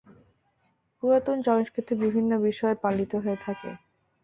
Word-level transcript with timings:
পুরাতন 1.03 1.37
সংস্কৃতির 1.47 1.97
বিভিন্ন 1.97 2.31
বিষয় 2.39 2.75
পালিত 2.83 3.11
হয়ে 3.15 3.37
থাকে। 3.45 3.69